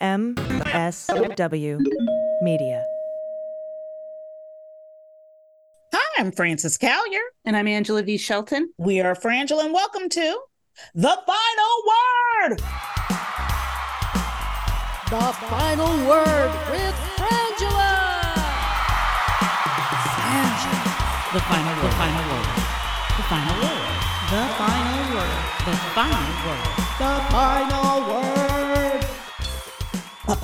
[0.00, 1.78] MSW
[2.40, 2.84] Media.
[5.92, 7.20] Hi, I'm Frances Callier.
[7.44, 8.16] And I'm Angela V.
[8.16, 8.72] Shelton.
[8.78, 10.38] We are Frangela, and welcome to
[10.94, 12.60] The Final Word.
[15.10, 18.00] The Final Word with Frangela.
[20.16, 20.88] Frangela.
[21.34, 21.84] The final word.
[21.84, 22.48] The final word.
[23.16, 23.84] The final word.
[24.30, 25.36] The final word.
[25.66, 26.64] The final word.
[26.98, 28.19] The final word.
[30.30, 30.36] We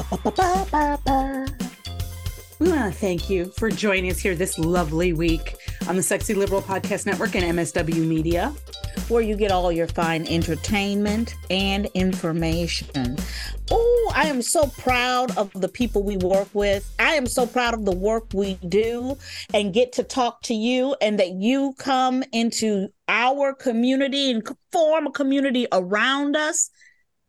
[2.71, 5.55] want to thank you for joining us here this lovely week
[5.89, 8.53] on the Sexy Liberal Podcast Network and MSW Media.
[9.07, 13.17] Where you get all your fine entertainment and information.
[13.71, 16.93] Oh, I am so proud of the people we work with.
[16.99, 19.17] I am so proud of the work we do
[19.55, 25.07] and get to talk to you, and that you come into our community and form
[25.07, 26.71] a community around us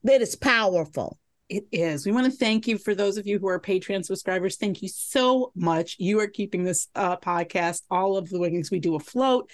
[0.04, 1.20] that is powerful.
[1.50, 2.06] It is.
[2.06, 4.58] We want to thank you for those of you who are Patreon subscribers.
[4.58, 5.96] Thank you so much.
[5.98, 9.50] You are keeping this uh, podcast, all of the wings we do afloat.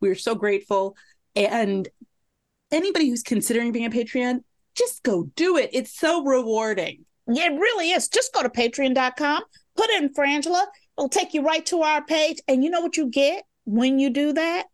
[0.00, 0.96] We're so grateful.
[1.36, 1.86] And
[2.70, 4.40] anybody who's considering being a Patreon,
[4.74, 5.70] just go do it.
[5.74, 7.04] It's so rewarding.
[7.26, 8.08] Yeah, it really is.
[8.08, 9.42] Just go to patreon.com,
[9.76, 10.64] put in Frangela.
[10.96, 12.38] It'll take you right to our page.
[12.48, 14.66] And you know what you get when you do that?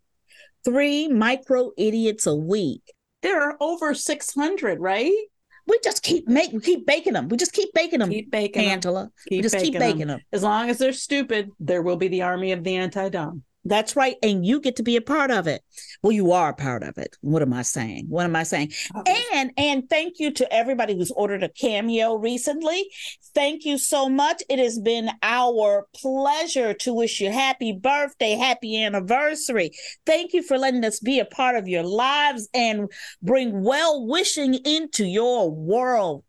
[0.65, 2.83] Three micro idiots a week.
[3.23, 5.13] There are over 600, right?
[5.71, 7.29] We just keep making, we keep baking them.
[7.29, 8.11] We just keep baking them.
[8.11, 9.03] Keep baking Angela.
[9.05, 9.13] Them.
[9.29, 10.09] Keep we just baking keep baking them.
[10.09, 10.21] them.
[10.33, 13.45] As long as they're stupid, there will be the army of the anti-dumb.
[13.65, 14.17] That's right.
[14.23, 15.63] And you get to be a part of it.
[16.03, 17.17] Well, you are a part of it.
[17.21, 18.07] What am I saying?
[18.09, 18.73] What am I saying?
[19.07, 22.89] And and thank you to everybody who's ordered a cameo recently.
[23.35, 24.43] Thank you so much.
[24.49, 29.73] It has been our pleasure to wish you happy birthday, happy anniversary.
[30.07, 32.91] Thank you for letting us be a part of your lives and
[33.23, 36.25] bring well wishing into your world.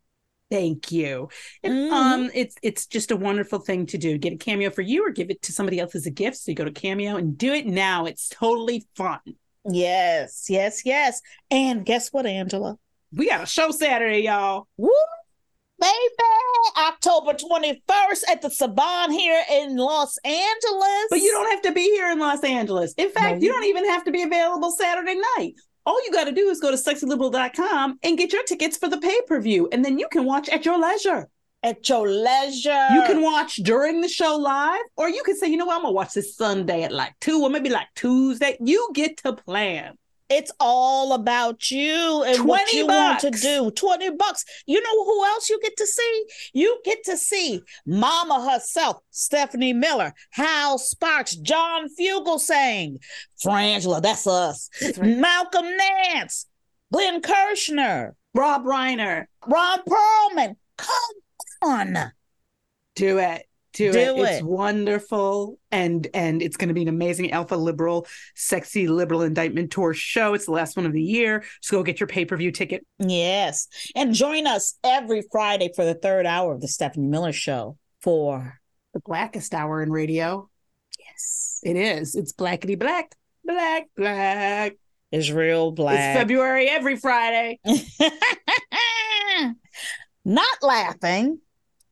[0.52, 1.30] Thank you.
[1.62, 1.94] And, mm-hmm.
[1.94, 4.18] Um, it's it's just a wonderful thing to do.
[4.18, 6.36] Get a cameo for you, or give it to somebody else as a gift.
[6.36, 8.04] So you go to Cameo and do it now.
[8.04, 9.20] It's totally fun.
[9.64, 11.22] Yes, yes, yes.
[11.50, 12.76] And guess what, Angela?
[13.14, 14.68] We got a show Saturday, y'all.
[14.76, 14.90] Woo!
[15.80, 15.94] Baby,
[16.86, 21.06] October 21st at the Saban here in Los Angeles.
[21.08, 22.92] But you don't have to be here in Los Angeles.
[22.98, 23.46] In fact, no.
[23.46, 25.54] you don't even have to be available Saturday night
[25.84, 28.98] all you got to do is go to sexyliberal.com and get your tickets for the
[28.98, 31.28] pay per view, and then you can watch at your leisure.
[31.64, 32.88] At your leisure.
[32.92, 35.82] You can watch during the show live, or you can say, you know what, I'm
[35.82, 38.56] going to watch this Sunday at like two, or maybe like Tuesday.
[38.60, 39.96] You get to plan.
[40.32, 43.22] It's all about you and what you bucks.
[43.22, 43.70] want to do.
[43.70, 44.44] 20 bucks.
[44.66, 46.24] You know who else you get to see?
[46.54, 52.96] You get to see Mama herself, Stephanie Miller, Hal Sparks, John Fugelsang,
[53.44, 55.18] Frangela, that's us, that's right.
[55.18, 56.46] Malcolm Nance,
[56.92, 60.56] Glenn Kirshner, Rob Reiner, Ron Perlman.
[60.78, 61.14] Come
[61.62, 62.12] on.
[62.94, 64.18] Do it do, do it.
[64.18, 64.20] it.
[64.20, 65.58] It's wonderful.
[65.70, 70.34] And and it's going to be an amazing alpha liberal, sexy liberal indictment tour show.
[70.34, 71.44] It's the last one of the year.
[71.60, 72.86] So go get your pay-per-view ticket.
[72.98, 73.68] Yes.
[73.94, 78.60] And join us every Friday for the third hour of the Stephanie Miller show for
[78.92, 80.48] the blackest hour in radio.
[80.98, 81.60] Yes.
[81.62, 82.14] It is.
[82.14, 83.14] It's blackety black.
[83.44, 84.76] Black, black.
[85.10, 85.98] Is real black.
[85.98, 87.60] It's February every Friday.
[90.24, 91.40] Not laughing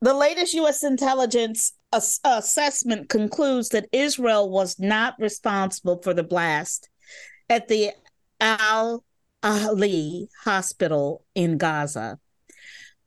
[0.01, 0.83] the latest U.S.
[0.83, 6.89] intelligence ass- assessment concludes that Israel was not responsible for the blast
[7.49, 7.91] at the
[8.41, 9.05] Al
[9.43, 12.19] Ahli hospital in Gaza.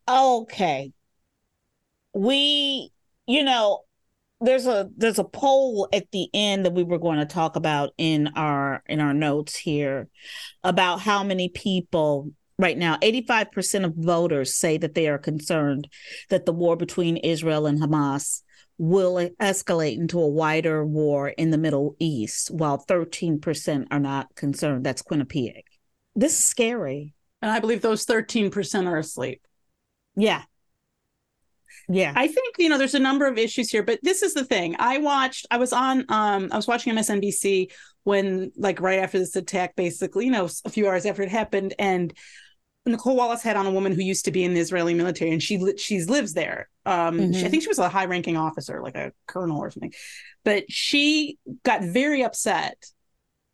[0.08, 0.92] Okay.
[2.14, 2.92] We,
[3.26, 3.84] you know,
[4.42, 7.92] there's a there's a poll at the end that we were going to talk about
[7.98, 10.10] in our in our notes here
[10.64, 15.88] about how many people right now 85% of voters say that they are concerned
[16.30, 18.42] that the war between Israel and Hamas
[18.78, 24.84] will escalate into a wider war in the Middle East, while 13% are not concerned.
[24.84, 25.64] That's Quinnipiac.
[26.16, 27.14] This is scary.
[27.42, 29.42] And I believe those 13% are asleep.
[30.16, 30.44] Yeah.
[31.90, 32.14] Yeah.
[32.16, 34.76] I think, you know, there's a number of issues here, but this is the thing.
[34.80, 37.72] I watched, I was on, um, I was watching MSNBC
[38.04, 41.74] when, like, right after this attack, basically, you know, a few hours after it happened.
[41.78, 42.14] And
[42.86, 45.42] Nicolle Wallace had on a woman who used to be in the Israeli military, and
[45.42, 46.70] she li- she's lives there.
[46.86, 47.52] Um, she, I Mhm.
[47.52, 49.94] think she was a high ranking officer, like a colonel or something.
[50.44, 52.76] But she got very upset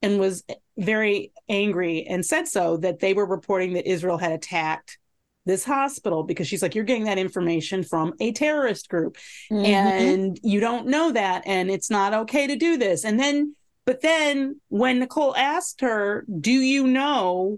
[0.02, 0.44] and was
[0.78, 4.98] very angry and said so that they were reporting that Israel had attacked
[5.46, 9.18] this hospital because she's like, you're getting that information from a terrorist group
[9.52, 9.66] Mhm.
[9.66, 13.56] and you don't know that and it's not okay to do this and then
[13.86, 17.58] but then when nicolle asked her do you know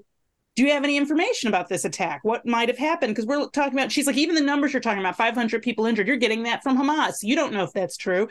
[0.62, 3.74] do you have any information about this attack what might have happened because we're talking
[3.74, 6.62] about she's like even the numbers you're talking about 500 people injured you're getting that
[6.62, 8.28] from hamas you don't know if that's true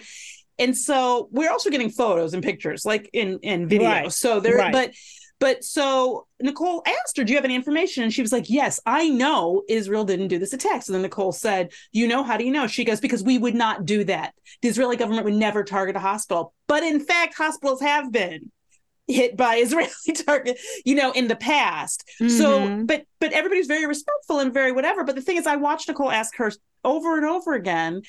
[0.57, 4.13] and so we're also getting photos and pictures like in in video Right.
[4.13, 4.73] so there Right.
[4.73, 4.93] but
[5.41, 8.03] but so Nicolle asked her, Do you have any information?
[8.05, 10.83] And she was like, Yes, I know Israel didn't do this attack.
[10.83, 12.67] So then Nicolle said, You know, how do you know?
[12.67, 14.35] She goes, Because we would not do that.
[14.61, 16.53] The Israeli government would never target a hospital.
[16.67, 18.53] But in fact, hospitals have been
[19.11, 19.91] hit by Israeli
[20.27, 22.09] target, you know, in the past.
[22.29, 22.87] So, Mhm.
[22.87, 25.05] but but everybody's very respectful and very whatever.
[25.05, 26.51] But the thing is, I watched Nicolle ask her
[26.85, 28.03] over and over again,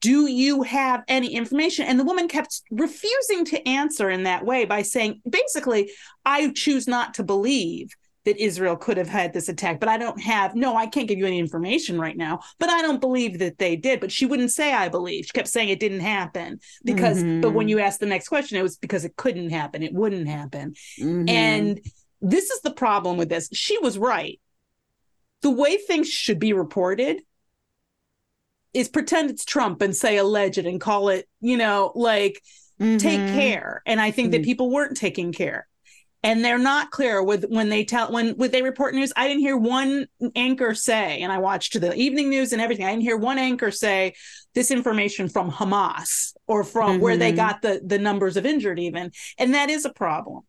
[0.00, 1.84] do you have any information?
[1.86, 5.90] And the woman kept refusing to answer in that way by saying, basically,
[6.24, 7.90] I choose not to believe
[8.28, 11.18] that Israel could have had this attack, but I don't have, no, I can't give
[11.18, 14.00] you any information right now, but I don't believe that they did.
[14.00, 15.24] But she wouldn't say, I believe.
[15.24, 17.70] She kept saying it didn't happen because, but when Mhm.
[17.70, 19.82] you ask the next question, it was because it couldn't happen.
[19.82, 20.74] It wouldn't happen.
[21.00, 21.30] Mhm.
[21.30, 21.80] And
[22.20, 23.48] this is the problem with this.
[23.52, 24.38] She was right.
[25.40, 27.22] The way things should be reported
[28.74, 32.42] is pretend it's Trump and say alleged and call it, you know, like
[32.78, 33.32] take Mhm.
[33.32, 33.82] care.
[33.86, 34.44] And I think that Mhm.
[34.44, 35.66] people weren't taking care.
[36.24, 39.12] And they're not clear with when they tell when when they report news.
[39.16, 42.86] I didn't hear one anchor say, and I watched the evening news and everything.
[42.86, 44.14] I didn't hear one anchor say
[44.54, 47.36] this information from Hamas or from where they Mhm.
[47.36, 49.12] got the the numbers of injured even.
[49.38, 50.42] And that is a problem.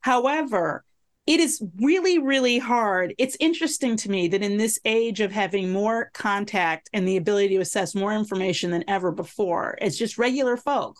[0.00, 0.84] However,
[1.26, 3.14] it is really, really hard.
[3.18, 7.48] It's interesting to me that in this age of having more contact and the ability
[7.56, 10.96] to assess more information than ever before, it's just regular folk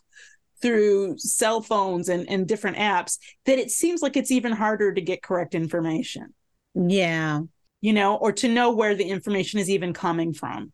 [0.61, 5.01] through cell phones and, and different apps, that it seems like it's even harder to
[5.01, 6.35] get correct information,
[6.75, 7.41] Yeah.
[7.81, 10.73] you know, or to know where the information is even coming from.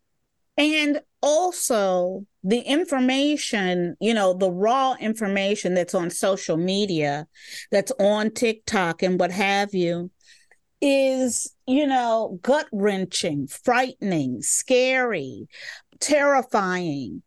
[0.56, 7.26] And also the information, you know, the raw information that's on social media,
[7.72, 10.10] that's on TikTok and what have you,
[10.80, 15.48] is, you know, gut wrenching, frightening, scary,
[15.98, 17.22] terrifying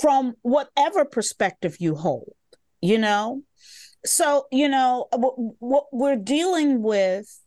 [0.00, 2.34] from whatever perspective you hold,
[2.80, 3.42] you know?
[4.04, 7.40] So, you know, what, we're dealing with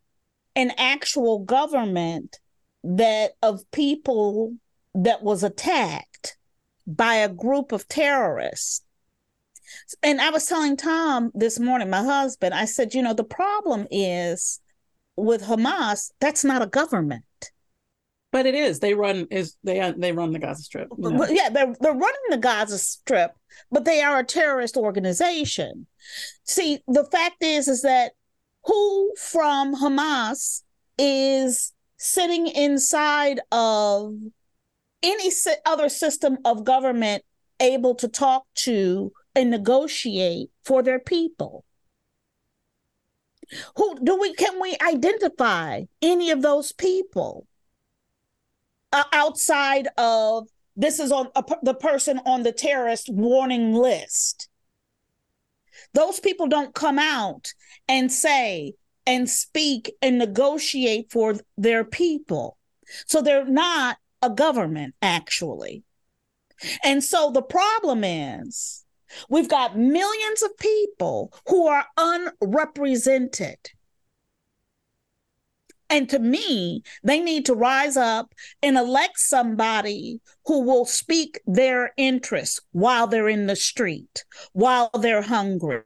[0.55, 2.39] an actual government
[2.83, 4.55] that of people
[4.95, 6.37] that was attacked
[6.87, 8.81] by a group of terrorists.
[10.01, 13.85] And I was telling Tom this morning, my husband, I said, you know, the problem
[13.91, 14.59] is
[15.15, 17.23] with Hamas, that's not a government.
[18.31, 18.79] But it is.
[18.79, 20.89] They run is they uh, they run the Gaza Strip.
[20.97, 21.27] you know.
[21.29, 23.31] Yeah, they're they're running the Gaza Strip,
[23.71, 25.87] but they are a terrorist organization.
[26.43, 28.11] See, the fact is, is that
[28.65, 30.63] who from Hamas
[30.97, 34.13] is sitting inside of
[35.01, 35.31] any
[35.65, 37.23] other system of government
[37.59, 41.63] able to talk to and negotiate for their people?
[43.77, 47.47] Who do we can we identify any of those people
[48.91, 54.49] uh, outside of this is on a, the person on the terrorist warning list?
[55.93, 57.53] Those people don't come out
[57.87, 58.73] and say
[59.05, 62.57] and speak and negotiate for their people.
[63.05, 65.83] So they're not a government, actually.
[66.83, 68.83] And so the problem is
[69.29, 73.57] we've got millions of people who are unrepresented.
[75.89, 81.93] And to me, they need to rise up and elect somebody who will speak their
[81.97, 85.83] interests while they're in the street, while they're hungry,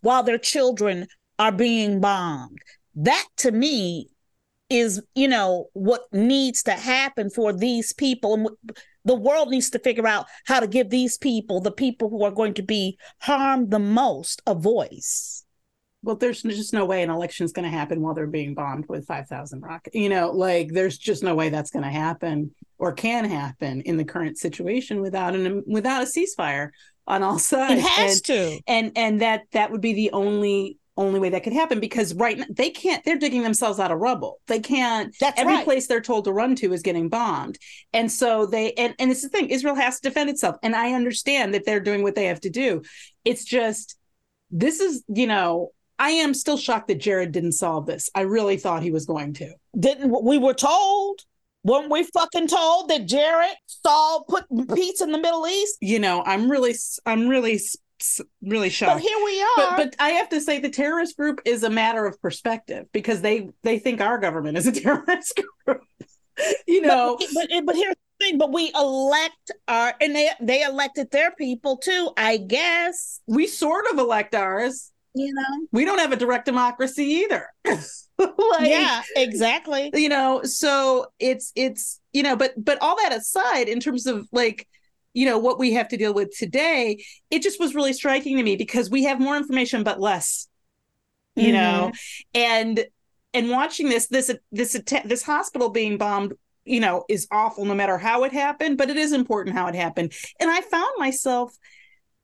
[0.00, 1.06] while their children
[1.38, 2.58] are being bombed.
[2.94, 4.08] That to me
[4.70, 8.34] is, you know, what needs to happen for these people.
[8.34, 8.48] And
[9.04, 12.30] the world needs to figure out how to give these people, the people who are
[12.30, 15.45] going to be harmed the most, a voice.
[16.06, 19.08] Well, there's just no way an election's going to happen while they're being bombed with
[19.08, 19.96] 5,000 rockets.
[19.96, 23.96] You know, like there's just no way that's going to happen or can happen in
[23.96, 26.70] the current situation without an without a ceasefire
[27.08, 27.80] on all sides.
[27.80, 28.60] It has and, to.
[28.68, 32.38] and and that that would be the only only way that could happen because right
[32.38, 35.64] now they can't they're digging themselves out of rubble they can't That's every right.
[35.64, 37.58] place they're told to run to is getting bombed
[37.92, 40.92] and so they and, and it's the thing israel has to defend itself and i
[40.94, 42.80] understand that they're doing what they have to do
[43.26, 43.98] it's just
[44.50, 48.10] this is you know I am still shocked that Jared didn't solve this.
[48.14, 49.52] I really thought he was going to.
[49.78, 51.20] Didn't we were told?
[51.64, 55.78] Weren't we fucking told that Jared saw put peace in the Middle East?
[55.80, 56.74] You know, I'm really,
[57.04, 57.60] I'm really,
[58.40, 58.94] really shocked.
[58.94, 59.48] But here we are.
[59.56, 63.20] But, but I have to say, the terrorist group is a matter of perspective because
[63.20, 65.80] they they think our government is a terrorist group.
[66.68, 68.38] you know, but, but, but here's the thing.
[68.38, 72.10] But we elect our, and they they elected their people too.
[72.16, 74.92] I guess we sort of elect ours.
[75.16, 77.48] You know, we don't have a direct democracy either.
[77.64, 77.80] like,
[78.68, 79.90] yeah, exactly.
[79.94, 84.28] You know, so it's it's you know, but but all that aside, in terms of
[84.30, 84.68] like
[85.14, 88.42] you know what we have to deal with today, it just was really striking to
[88.42, 90.48] me because we have more information but less.
[91.34, 91.52] You mm-hmm.
[91.54, 91.92] know,
[92.34, 92.84] and
[93.32, 96.34] and watching this this this this hospital being bombed
[96.66, 99.74] you know is awful no matter how it happened but it is important how it
[99.74, 101.56] happened and i found myself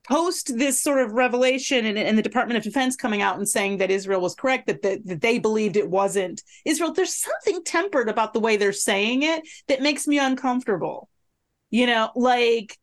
[0.05, 3.79] post this sort of revelation and, and, the Department of Defense coming out and saying
[3.79, 8.09] that Israel was correct, that, that, that they believed it wasn't Israel, there's something tempered
[8.09, 11.09] about the way they're saying it that makes me uncomfortable.
[11.71, 12.79] You know, like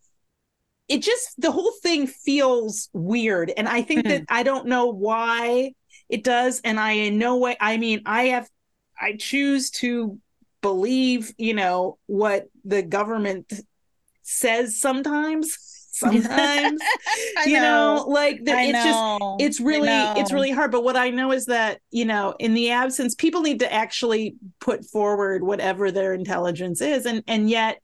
[0.88, 3.52] it just, the whole thing feels weird.
[3.56, 4.10] And I think mm-hmm.
[4.10, 5.74] that I don't know why
[6.08, 6.62] it does.
[6.64, 8.50] And I, in no way, I mean, I have,
[9.00, 10.20] I choose to
[10.62, 13.54] believe, you know, what the government
[14.24, 15.69] says sometimes
[16.00, 16.82] sometimes
[17.46, 17.98] you know.
[17.98, 18.06] know.
[18.08, 19.20] like the, it's know.
[19.40, 19.90] just it's really
[20.20, 23.42] it's really hard but what i know is that you know in the absence people
[23.42, 27.82] need to actually put forward whatever their intelligence is and and yet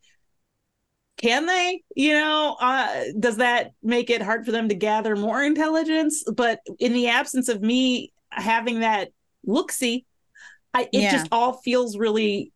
[1.18, 5.44] can they you know uh, does that make it hard for them to gather more
[5.44, 9.10] intelligence but in the absence of me having that
[9.46, 10.06] look see
[10.74, 11.12] I, it yeah.
[11.12, 12.52] just all feels really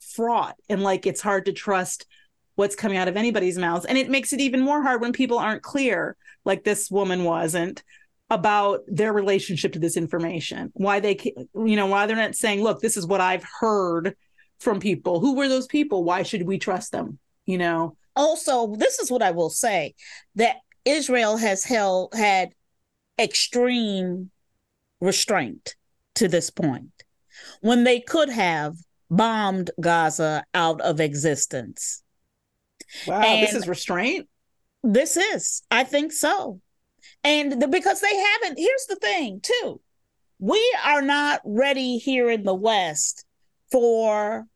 [0.00, 2.06] fraught and like it's hard to trust
[2.54, 3.84] what's coming out of anybody's mouths.
[3.84, 7.82] And it makes it even more hard when people aren't clear, like this woman wasn't,
[8.30, 10.70] about their relationship to this information.
[10.74, 11.18] Why they,
[11.54, 14.16] you know, why they're not saying, look, this is what I've heard
[14.58, 15.20] from people.
[15.20, 16.04] Who were those people?
[16.04, 17.18] Why should we trust them?
[17.44, 17.96] You know?
[18.16, 19.94] Also, this is what I will say
[20.36, 22.54] that Israel has held, had
[23.18, 24.30] extreme
[25.00, 25.76] restraint
[26.14, 27.04] to this point
[27.60, 28.76] when they could have
[29.10, 32.01] bombed Gaza out of existence
[33.06, 34.28] Wow, and this is restraint.
[34.82, 36.60] This is, I think so.
[37.24, 39.80] And the, because they haven't, here's the thing, too.
[40.38, 43.24] We are not ready here in the West
[43.70, 44.46] for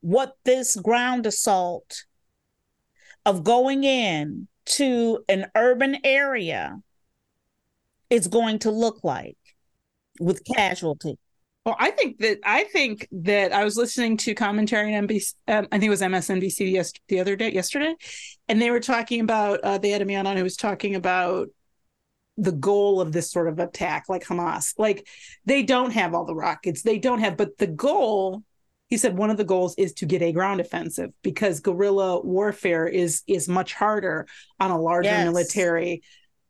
[0.00, 2.04] what this ground assault
[3.24, 6.80] of going in to an urban area
[8.10, 9.38] is going to look like
[10.20, 11.18] with casualty.
[11.66, 15.34] Well, I think that I think that I was listening to commentary on NBC.
[15.48, 17.96] Um, I think it was MSNBC yes, the other day, yesterday,
[18.46, 19.58] and they were talking about.
[19.64, 21.48] Uh, they had a man on who was talking about
[22.36, 24.74] the goal of this sort of attack, like Hamas.
[24.78, 25.08] Like
[25.44, 28.44] they don't have all the rockets, they don't have, but the goal.
[28.88, 32.86] He said one of the goals is to get a ground offensive because guerrilla warfare
[32.86, 34.28] is is much harder
[34.60, 35.24] on a larger yes.
[35.24, 36.02] military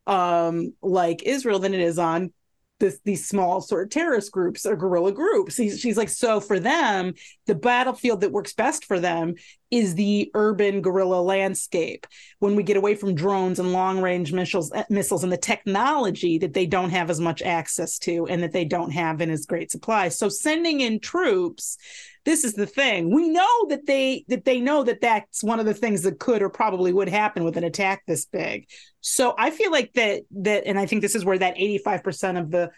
[0.07, 2.35] um like Israel than it is on
[2.79, 5.57] this these small sort of terrorist groups or guerrilla groups.
[5.57, 7.15] He's, she's like, so for them,
[7.47, 9.35] the battlefield that works best for them
[9.71, 12.07] is the urban guerrilla landscape.
[12.39, 16.39] When we get away from drones and long range missiles, eh, missiles and the technology
[16.39, 19.47] that they don't have as much access to and that they don't have in as
[19.47, 20.09] great supply.
[20.09, 21.79] So sending in troops
[22.27, 23.15] this is the thing.
[23.15, 26.43] We know that they that they know that that's one of the things that could
[26.43, 28.69] or probably would happen with an attack this big.
[29.01, 32.51] So i feel like that that and i think this is where that 85% of
[32.51, 32.71] the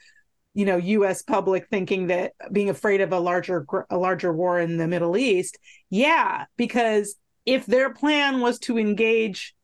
[0.53, 4.77] you know us public thinking that being afraid of a larger a larger war in
[4.77, 9.55] the middle east yeah because if their plan was to engage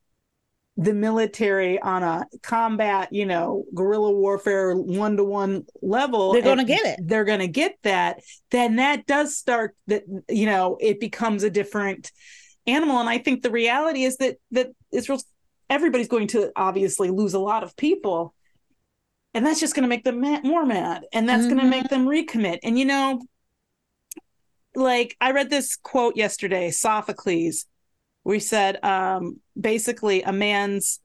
[0.77, 6.59] the military on a combat, you know, guerrilla warfare one to one level, they're going
[6.59, 7.01] to get it.
[7.03, 8.21] They're going to get that.
[8.51, 12.11] Then that does start that, you know, it becomes a different
[12.67, 12.99] animal.
[12.99, 15.25] And I think the reality is that that Israel's
[15.71, 18.35] everybody's going to obviously lose a lot of people,
[19.33, 21.57] and that's just going to make them mad, more mad, and that's mm-hmm.
[21.57, 22.59] going to make them recommit.
[22.65, 23.23] And you know,
[24.75, 27.67] like I read this quote yesterday, Sophocles
[28.25, 31.01] we said um, basically a man's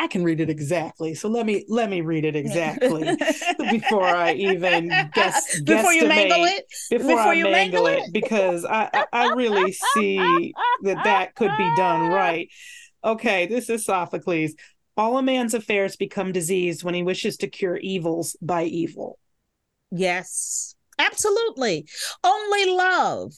[0.00, 1.14] I can read it exactly.
[1.14, 3.16] So let me let me read it exactly
[3.70, 8.12] before I even guess before you mangle it before, before I you mangle, it, it
[8.12, 12.48] because I I really see that that could be done right.
[13.04, 14.54] Okay, this is Sophocles.
[14.96, 19.18] All a man's affairs become diseased when he wishes to cure evils by evil.
[19.90, 21.86] Yes, absolutely.
[22.24, 23.34] Only love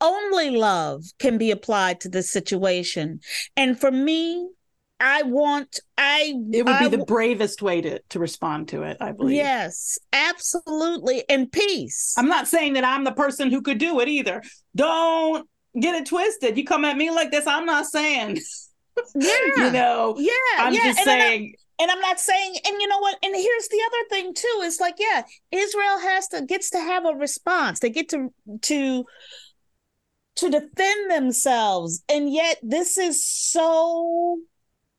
[0.00, 3.20] only love can be applied to this situation.
[3.56, 4.48] And for me,
[4.98, 8.96] I want I It would be I the bravest way to to respond to it,
[9.00, 9.36] I believe.
[9.36, 11.24] Yes, absolutely.
[11.28, 12.14] And peace.
[12.16, 14.42] I'm not saying that I'm the person who could do it either.
[14.74, 15.48] Don't
[15.78, 16.56] get it twisted.
[16.56, 18.40] You come at me like this, I'm not saying,
[19.14, 19.30] yeah.
[19.56, 20.32] you know, yeah.
[20.58, 20.84] I'm yeah.
[20.84, 23.18] just and saying and I'm not saying, and you know what?
[23.22, 24.60] And here's the other thing too.
[24.62, 25.22] It's like, yeah,
[25.52, 27.80] Israel has to gets to have a response.
[27.80, 29.04] They get to to
[30.36, 32.02] to defend themselves.
[32.08, 34.38] And yet this is so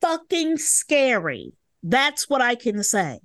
[0.01, 1.53] fucking scary.
[1.84, 3.20] That's what I can say.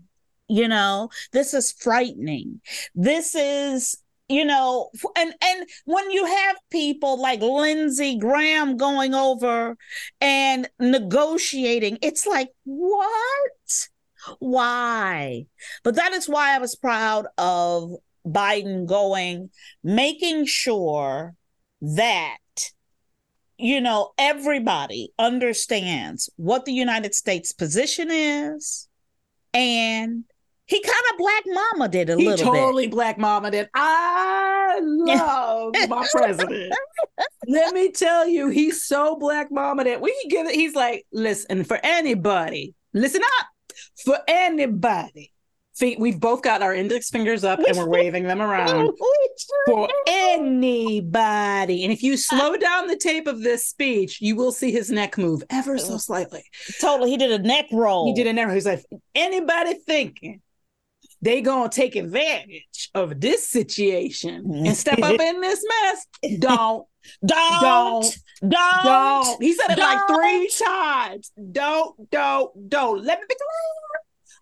[0.49, 2.61] You know, this is frightening.
[2.95, 3.97] This is
[4.28, 9.76] you know and and when you have people like Lindsey Graham going over
[10.21, 13.88] and negotiating it's like what
[14.38, 15.47] why
[15.83, 17.90] but that is why I was proud of
[18.25, 19.50] Biden going
[19.83, 21.35] making sure
[21.82, 22.38] that
[23.58, 28.88] you know everybody understands what the United States position is
[29.52, 30.24] and
[30.66, 33.68] he kind of black mama did a he little bit totally black mama did.
[33.74, 36.72] I love my president.
[37.46, 40.54] Let me tell you, he's so black mama that we can get it.
[40.54, 43.46] He's like, listen, for anybody, listen up.
[44.04, 45.32] For anybody.
[45.75, 48.93] Feet, we've both got our index fingers up and we're waving them around.
[49.00, 49.29] Oh,
[49.67, 51.83] for anybody.
[51.83, 55.17] And if you slow down the tape of this speech, you will see his neck
[55.17, 56.45] move ever so slightly.
[56.81, 58.52] totally he did a neck roll He did an arrow.
[58.52, 60.43] He's like, anybody thinking
[61.23, 66.07] they gonna take advantage of this situation and step up in this mess?
[66.38, 66.87] Don't,
[67.26, 69.43] don't don't, don't, don't.
[69.43, 70.17] He said it like Don't.
[70.17, 71.33] three times.
[71.52, 73.05] Don't, don't, don't.
[73.05, 73.91] Let me be clear.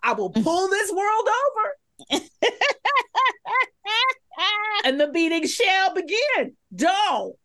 [0.03, 2.21] I will pull this world over
[4.85, 6.57] and the beating shall begin.
[6.75, 7.37] Don't,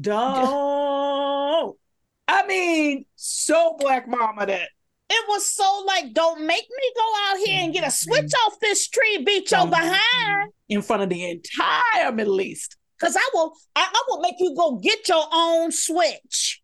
[0.00, 1.76] don't.
[2.28, 4.68] I mean, so black mama that
[5.10, 8.60] it was so like don't make me go out here and get a switch off
[8.60, 12.76] this tree beat your behind in front of the entire Middle East.
[12.98, 16.59] because i will I, I will make you go get your own switch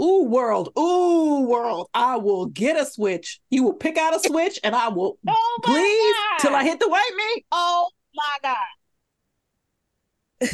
[0.00, 1.88] Ooh, world, ooh, world.
[1.94, 3.40] I will get a switch.
[3.50, 6.88] You will pick out a switch and I will oh please till I hit the
[6.88, 7.46] white meat.
[7.52, 10.50] oh my god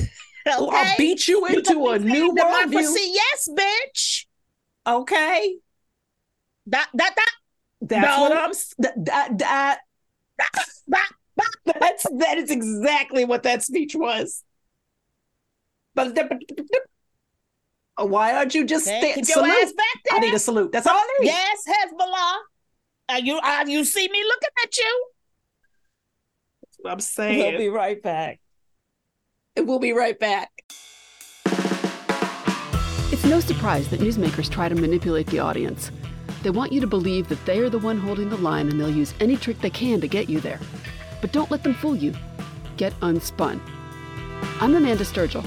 [0.47, 2.37] I'll beat you into a new worldview.
[2.37, 4.27] democracy yes bitch
[4.87, 5.57] Okay.
[6.67, 7.31] that that that
[7.81, 8.23] That's No.
[8.23, 9.79] what I'm that, that, that
[10.89, 11.11] that
[11.81, 14.43] that's that is exactly what that speech was.
[15.95, 16.15] But
[17.99, 19.63] why aren't you just Okay, sta- your salute?
[19.65, 20.73] ass back there I need a salute.
[20.73, 21.27] That's all I need.
[21.27, 22.35] yes hezbollah
[23.11, 25.07] uh, you uh, you see me looking at you
[26.63, 27.39] That's what I'm saying.
[27.39, 28.41] We'll be right back
[29.57, 30.51] we'll be right back.
[33.13, 35.91] It's no surprise that newsmakers try to manipulate the audience.
[36.43, 38.91] They want you to believe that they are the one holding the line and they'll
[38.91, 40.59] use any trick they can to get you there.
[41.21, 42.15] But don't let them fool you.
[42.79, 43.61] Get unspun.
[44.61, 45.47] I'm Amanda Sturgill.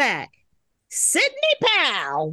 [0.00, 0.32] Back.
[0.88, 1.28] Sidney
[1.62, 2.32] Powell,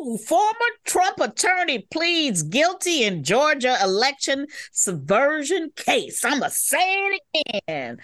[0.00, 6.24] woo, former Trump attorney, pleads guilty in Georgia election subversion case.
[6.24, 7.20] I'm going to say it
[7.68, 7.98] again.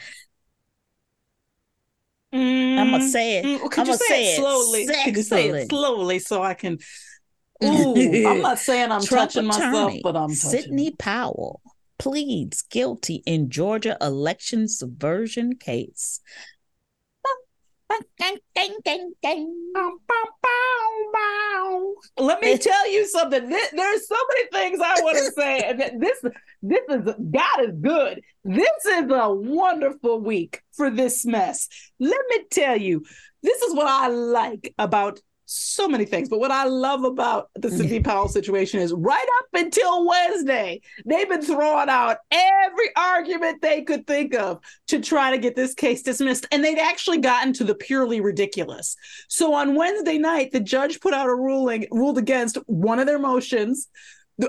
[2.34, 3.44] I'm going to say it.
[3.46, 4.86] Mm, could I'ma you say, say it slowly?
[4.86, 6.78] Could you say it slowly so I can?
[7.64, 10.50] Ooh, I'm not saying I'm Trump touching myself, attorney but I'm touching.
[10.50, 11.62] Sidney Powell
[11.98, 16.20] pleads guilty in Georgia election subversion case.
[22.18, 23.48] Let me tell you something.
[23.48, 26.20] There- There's so many things I want to say, and this
[26.62, 28.20] this is God is good.
[28.44, 31.68] This is a wonderful week for this mess.
[31.98, 33.04] Let me tell you,
[33.42, 36.28] this is what I like about so many things.
[36.28, 41.28] But what I love about the Sidney Powell situation is right up until Wednesday, they've
[41.28, 46.02] been throwing out every argument they could think of to try to get this case
[46.02, 46.46] dismissed.
[46.50, 48.96] And they'd actually gotten to the purely ridiculous.
[49.28, 53.18] So on Wednesday night, the judge put out a ruling, ruled against one of their
[53.18, 53.88] motions.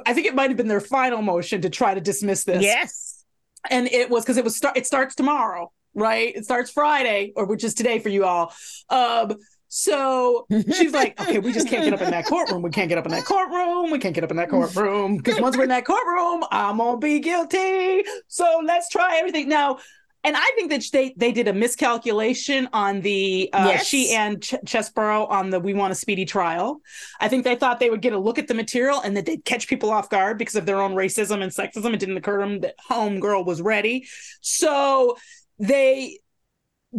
[0.05, 3.23] I think it might have been their final motion to try to dismiss this Yes.
[3.69, 6.35] and it was because it was start it starts tomorrow right?
[6.35, 8.53] It starts Friday, or which is today for you all.
[8.89, 9.35] Um,
[9.77, 12.61] so she's like, okay, we just can't get up in that courtroom.
[12.61, 13.91] We can't get up in that courtroom.
[13.91, 16.97] We can't get up in that courtroom because once we're in that courtroom, I'm gonna
[16.97, 18.05] be guilty.
[18.29, 19.79] So let's try everything now.
[20.23, 23.85] And I think that they they did a miscalculation on the uh, Yes.
[23.85, 26.79] she and Ch- Chesebro on the we want a speedy trial.
[27.19, 29.43] I think they thought they would get a look at the material and that they'd
[29.43, 31.93] catch people off guard because of their own racism and sexism.
[31.93, 34.07] It didn't occur to them that Homegirl was ready.
[34.39, 35.17] So
[35.59, 36.19] they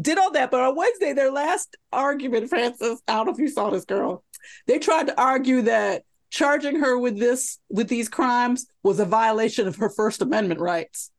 [0.00, 0.50] did all that.
[0.50, 4.24] But on Wednesday, their last argument, Francis, I don't know if you saw this girl,
[4.66, 9.66] they tried to argue that charging her with this, with these crimes was a violation
[9.68, 11.10] of her First Amendment rights.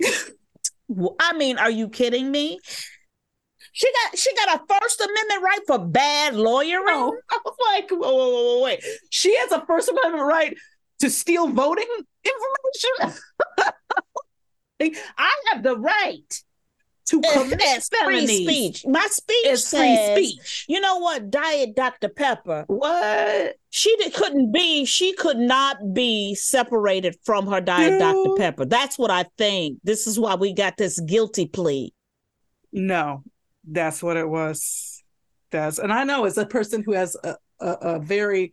[1.20, 2.58] I mean, are you kidding me?
[3.72, 6.86] She got she got a First Amendment right for bad lawyering.
[6.86, 8.84] No, I was like, whoa, whoa, whoa, whoa, wait.
[9.10, 10.56] She has a First Amendment right
[11.00, 11.86] to steal voting
[12.24, 13.20] information.
[15.18, 16.42] I have the right.
[17.10, 18.86] To commit free speech.
[18.86, 20.66] My speech It's free speech.
[20.68, 21.30] You know what?
[21.30, 22.08] Diet Dr.
[22.08, 22.64] Pepper.
[22.68, 23.56] What?
[23.70, 24.84] She did, couldn't be.
[24.84, 28.36] She could not be separated from her Diet Dr.
[28.36, 28.64] Pepper.
[28.64, 29.78] That's what I think.
[29.82, 31.92] This is why we got this guilty plea.
[32.72, 33.24] No,
[33.68, 35.02] that's what it was.
[35.50, 38.52] That's and I know as a person who has a, a, a very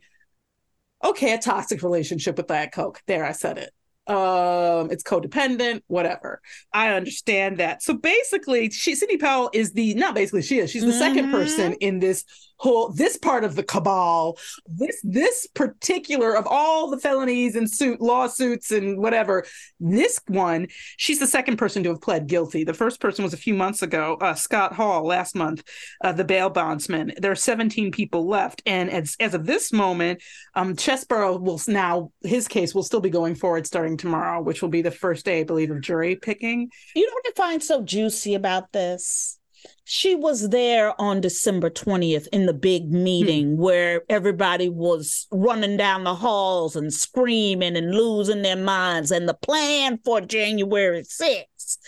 [1.04, 3.00] okay, a toxic relationship with Diet Coke.
[3.06, 3.72] There, I said it.
[4.08, 6.40] Um, it's codependent, whatever.
[6.72, 7.82] I understand that.
[7.82, 10.70] So basically, she Cindy Powell is the not basically she is.
[10.70, 11.32] She's the second Mhm.
[11.32, 12.24] person in this
[12.60, 14.36] whole this part of the cabal.
[14.66, 19.44] This this particular of all the felonies and suit lawsuits and whatever.
[19.78, 20.66] This one,
[20.96, 22.64] she's the second person to have pled guilty.
[22.64, 25.62] The first person was a few months ago, uh, Scott Hall, last month,
[26.02, 27.12] uh, the bail bondsman.
[27.18, 30.20] There are 17 people left, and as as of this moment,
[30.56, 34.68] um, Chesebro will now his case will still be going forward starting tomorrow, which will
[34.68, 36.70] be the first day, I believe, of jury picking.
[36.94, 39.38] You know what I find so juicy about this?
[39.84, 43.02] She was there on December 20th in the big hmm.
[43.02, 49.28] meeting where everybody was running down the halls and screaming and losing their minds, and
[49.28, 51.78] the plan for January 6th.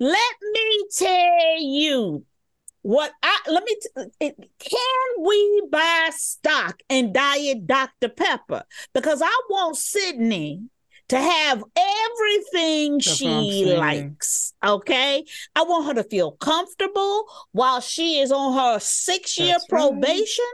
[0.00, 2.24] Let me tell you
[2.82, 3.76] what I let me
[4.20, 8.10] t- can we buy stock in Diet Dr.
[8.10, 8.64] Pepper?
[8.92, 10.64] Because I want Sidney
[11.08, 14.54] to have everything That's she likes.
[14.64, 15.24] Okay.
[15.54, 19.80] I want her to feel comfortable while she is on her six year That's right.
[19.80, 20.44] probation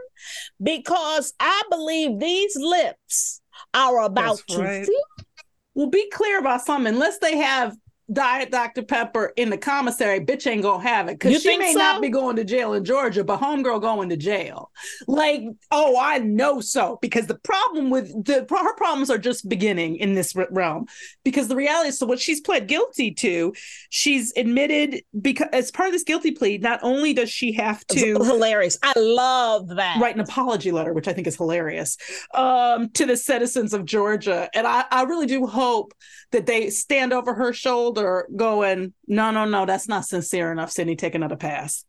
[0.63, 3.41] because I believe these lips
[3.75, 4.87] are about That's to right.
[4.87, 5.27] feel.
[5.75, 6.95] Well, be clear about something.
[6.95, 7.77] Unless they have
[8.13, 8.83] Diet Dr.
[8.83, 11.13] Pepper in the commissary, bitch ain't gonna have it.
[11.13, 11.79] You Because she may so?
[11.79, 14.71] not be going to jail in Georgia, but homegirl going to jail.
[15.07, 16.99] Like, oh, I know so.
[17.01, 20.87] Because the problem with the her problems are just beginning in this realm.
[21.25, 23.53] Because the reality is, so what she's pled guilty to,
[23.91, 28.15] she's admitted because as part of this guilty plea, not only does she have to
[28.25, 28.79] hilarious.
[28.83, 30.01] I love that.
[30.01, 31.97] write an apology letter, which I think is hilarious,
[32.35, 34.49] um, to the citizens of Georgia.
[34.55, 35.95] And I, I really do hope
[36.33, 38.00] that they stand over her shoulder
[38.37, 40.97] going, no, no, no, that's not sincere enough, Sidney.
[40.97, 41.85] Take another pass.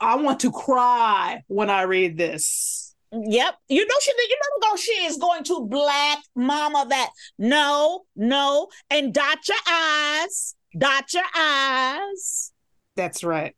[0.00, 2.94] I want to cry when I read this.
[3.12, 3.54] Yep.
[3.68, 7.10] You know she you know go she is going to black mama that.
[7.38, 8.68] No, no.
[8.90, 10.54] And dot your eyes.
[10.76, 12.52] Dot your eyes.
[12.96, 13.54] That's right.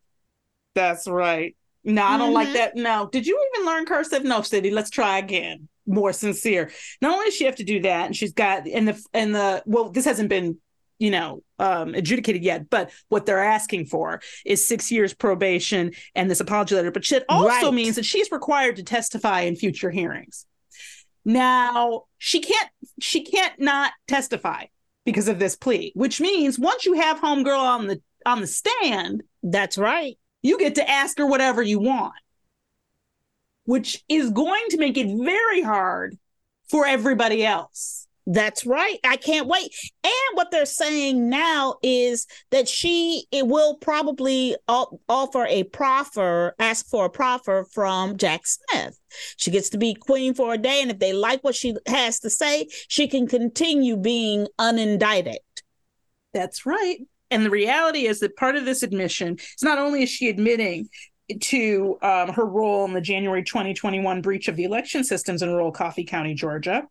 [0.74, 1.56] That's right.
[1.84, 2.54] No, I don't like Mhm.
[2.54, 2.76] that.
[2.76, 3.08] No.
[3.12, 4.24] Did you even learn cursive?
[4.24, 4.70] No, City.
[4.70, 5.68] Let's try again.
[5.86, 6.70] More sincere.
[7.00, 9.62] Not only does she have to do that, and she's got and the and the
[9.66, 10.58] well, this hasn't been,
[10.98, 16.30] you know, um adjudicated yet, but what they're asking for is six years probation and
[16.30, 16.90] this apology letter.
[16.90, 17.74] But it also Right.
[17.74, 20.46] means that she's required to testify in future hearings.
[21.24, 22.68] Now she can't
[23.00, 24.66] she can't not testify
[25.04, 29.22] because of this plea, which means once you have homegirl on the on the stand,
[29.42, 30.16] That's right.
[30.42, 32.14] you get to ask her whatever you want,
[33.64, 36.16] which is going to make it very hard
[36.68, 38.03] for everybody else.
[38.26, 38.98] That's right.
[39.04, 39.70] I can't wait.
[40.02, 46.54] And what they're saying now is that she it will probably o- offer a proffer,
[46.58, 48.98] ask for a proffer from Jack Smith.
[49.36, 52.20] She gets to be queen for a day, and if they like what she has
[52.20, 55.36] to say, she can continue being unindicted.
[56.32, 57.00] That's right.
[57.30, 60.88] And the reality is that part of this admission is not only is she admitting
[61.40, 65.72] to um, her role in the January 2021 breach of the election systems in rural
[65.72, 66.84] Coffee County, Georgia.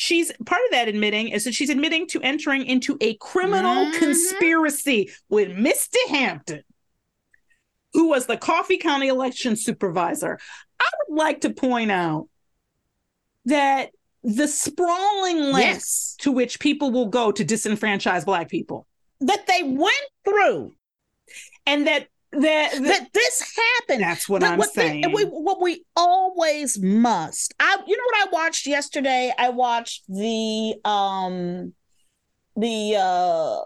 [0.00, 3.98] She's part of that admitting is that she's admitting to entering into a criminal Mhm.
[3.98, 5.96] conspiracy with Mr.
[6.08, 6.62] Hampton,
[7.94, 10.38] who was the Coffee County election supervisor.
[10.78, 12.28] I would like to point out
[13.46, 13.90] that
[14.22, 16.16] the sprawling lengths Yes.
[16.20, 18.86] to which people will go to disenfranchise Black people
[19.18, 20.76] That they went through.
[21.66, 24.02] and that that, that, that this happened.
[24.02, 25.12] that's what But I'm what the- saying.
[25.12, 27.54] we, what we always must.
[27.58, 29.32] I, you know what I watched yesterday?
[29.38, 31.72] I watched the um,
[32.56, 33.60] the uh,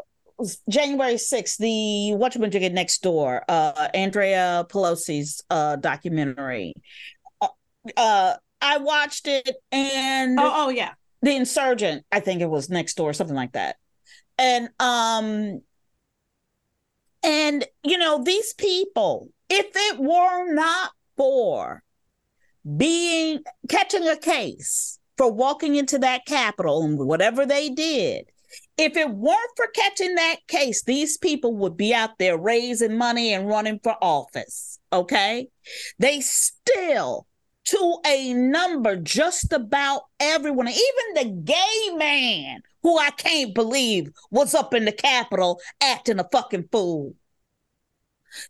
[0.68, 6.74] January sixth, the what you get next door, uh, Andrea Pelosi's uh documentary.
[7.40, 7.48] Uh,
[7.96, 10.92] uh, I watched it, and oh, oh yeah.
[11.22, 13.76] the insurgent i think it was next door something like that
[14.38, 15.60] and um
[17.22, 21.82] and you know these people if it were not for
[22.76, 28.26] being catching a case for walking into that capitol and whatever they did
[28.76, 33.32] if it weren't for catching that case these people would be out there raising money
[33.32, 35.48] and running for office okay?
[35.98, 37.26] They still
[37.64, 44.54] to a number just about everyone, even the gay man who I can't believe was
[44.54, 47.14] up in the Capitol acting a fucking fool.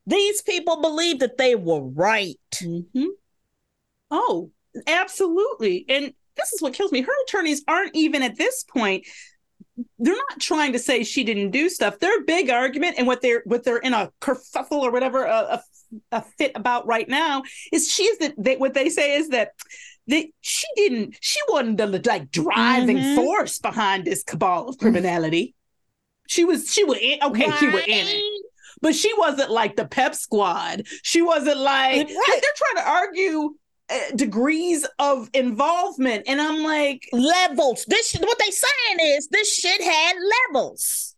[0.06, 2.38] These people believe that they were right.
[2.54, 3.08] Mhm.
[4.10, 4.50] Oh,
[4.86, 5.84] absolutely.
[5.88, 7.02] And this is what kills me.
[7.02, 9.06] Her attorneys aren't even at this point.
[9.98, 11.98] They're not trying to say she didn't do stuff.
[11.98, 15.62] Their big argument and what they're what they're in a kerfuffle or whatever a, a,
[16.12, 17.42] a fit about right now
[17.72, 19.52] is she's that what they say is that
[20.06, 23.14] they, she didn't she wasn't the like driving Mhm.
[23.16, 25.54] force behind this cabal of criminality.
[26.28, 28.22] She was she was in, okay she was in it
[28.80, 32.40] but she wasn't like the pep squad she wasn't like Right.
[32.40, 33.54] they're trying to argue
[33.90, 37.84] uh, degrees of involvement and i'm like Levels.
[37.86, 40.14] This what they saying is this shit had
[40.54, 41.14] levels.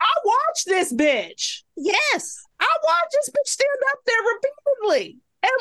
[0.00, 2.42] i watched this bitch Yes.
[2.60, 5.52] i watched this bitch stand up there repeatedly and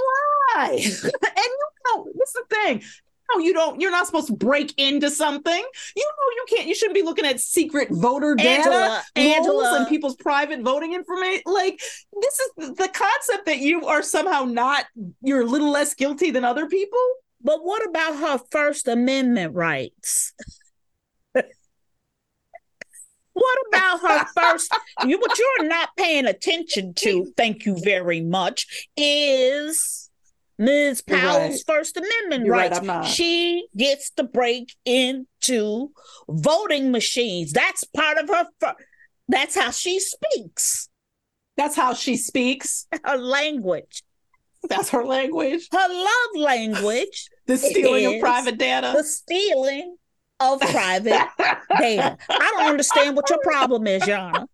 [0.55, 2.81] lie and you know this is the thing
[3.33, 3.79] no, you don't.
[3.79, 5.63] You're not supposed to break into something.
[5.95, 6.67] You know, you can't.
[6.67, 9.77] You shouldn't be looking at secret voter data, Angela, Angela.
[9.77, 11.43] and people's private voting information.
[11.45, 11.79] Like
[12.21, 14.85] this is the concept that you are somehow not.
[15.21, 16.99] You're a little less guilty than other people.
[17.43, 20.33] But what about her First Amendment rights?
[23.33, 24.73] what about her first?
[25.05, 30.09] You, what you're not paying attention to, thank you very much, is
[30.59, 31.01] Ms.
[31.01, 31.63] Powell's right.
[31.65, 32.87] First Amendment You're right, rights.
[32.87, 33.03] I'm.
[33.05, 35.91] She gets to break into
[36.29, 37.51] voting machines.
[37.51, 38.45] That's part of her.
[38.59, 38.75] fir-
[39.27, 40.89] That's how she speaks.
[41.57, 42.87] That's how she speaks.
[43.03, 44.03] Her language,
[44.69, 45.67] That's her language.
[45.71, 48.93] her love language, The stealing of private data.
[48.95, 49.97] the stealing
[50.41, 51.27] of private
[51.77, 52.17] data.
[52.29, 54.47] I don't understand what your problem is, Yana.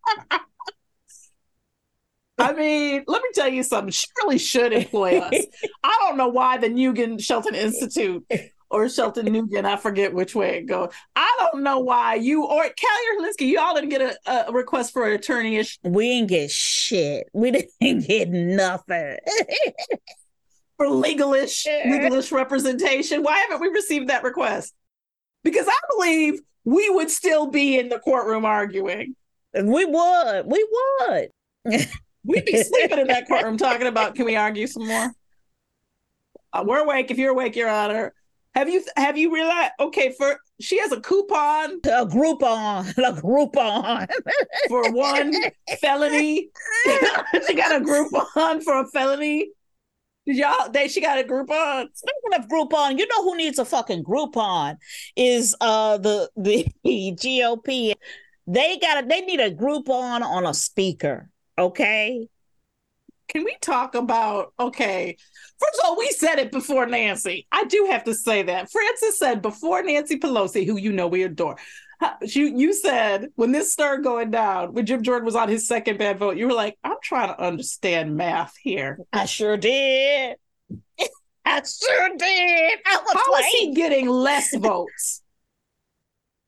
[2.40, 3.92] I mean, let me tell you something.
[3.92, 5.34] She really should employ us.
[5.84, 8.24] I don't know why the Nugent Shelton Institute
[8.70, 10.92] or Shelton Nugent, I forget which way it goes.
[11.16, 14.94] I don't know why you or Kelly or Linsky, y'all didn't get a, a request
[14.94, 17.28] for an attorney We didn't get shit.
[17.34, 19.18] We didn't get nothing.
[20.78, 23.24] for legalish legalish representation.
[23.24, 24.76] Why haven't we received that request?
[25.48, 29.16] Because I believe we would still be in the courtroom arguing.
[29.54, 30.44] And we would.
[30.46, 30.68] We
[31.00, 31.30] would.
[32.26, 35.14] We'd be sleeping in that courtroom talking about can we argue some more?
[36.52, 37.12] Uh, we're awake.
[37.12, 38.14] If you're awake, Your Honor.
[38.56, 39.72] Have you have you realized?
[39.80, 42.90] Okay, for she has a coupon A Groupon.
[42.98, 44.10] A Groupon.
[44.68, 45.34] for one
[45.80, 46.50] felony.
[47.48, 49.52] she got a Groupon for a felony.
[50.28, 50.70] Y'all?
[50.70, 51.88] They she got a Groupon.
[51.94, 54.76] Speaking of Groupon, you know who needs a fucking Groupon
[55.16, 57.94] is uh the the GOP.
[58.46, 61.30] They got a, they need a Groupon on a speaker.
[61.58, 62.28] Okay.
[63.28, 64.54] Can we talk about?
[64.60, 65.18] Okay,
[65.60, 67.46] first of all, we said it before Nancy.
[67.52, 71.24] I do have to say that Francis said before Nancy Pelosi, who you know we
[71.24, 71.58] adore.
[72.22, 75.98] You you said when this started going down, when Jim Jordan was on his second
[75.98, 79.00] bad vote, you were like, "I'm trying to understand math here.
[79.12, 80.38] I sure did.
[81.46, 82.80] I sure did.
[82.86, 85.24] I was How like, is he getting less votes?"